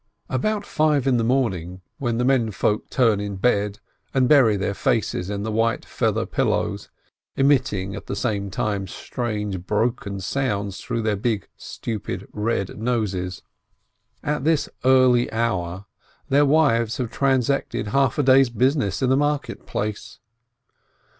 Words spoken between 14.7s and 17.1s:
early hour their wives